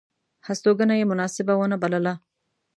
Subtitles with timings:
[0.47, 2.13] هستوګنه یې مناسبه ونه بلله.